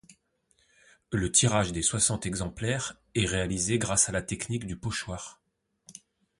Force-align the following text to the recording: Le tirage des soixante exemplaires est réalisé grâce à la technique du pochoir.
Le 1.11 1.31
tirage 1.31 1.73
des 1.73 1.83
soixante 1.83 2.25
exemplaires 2.25 2.99
est 3.13 3.27
réalisé 3.27 3.77
grâce 3.77 4.09
à 4.09 4.11
la 4.11 4.23
technique 4.23 4.65
du 4.65 4.75
pochoir. 4.75 5.39